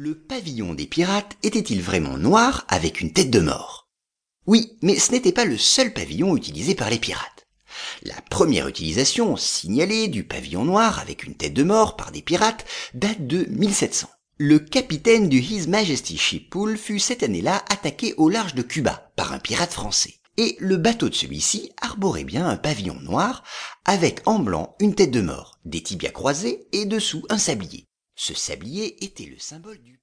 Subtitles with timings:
[0.00, 3.88] Le pavillon des pirates était-il vraiment noir avec une tête de mort?
[4.46, 7.48] Oui, mais ce n'était pas le seul pavillon utilisé par les pirates.
[8.04, 12.64] La première utilisation signalée du pavillon noir avec une tête de mort par des pirates
[12.94, 14.08] date de 1700.
[14.36, 19.10] Le capitaine du His Majesty Ship Pool fut cette année-là attaqué au large de Cuba
[19.16, 20.14] par un pirate français.
[20.36, 23.42] Et le bateau de celui-ci arborait bien un pavillon noir
[23.84, 27.87] avec en blanc une tête de mort, des tibias croisés et dessous un sablier.
[28.20, 29.94] Ce sablier était le symbole du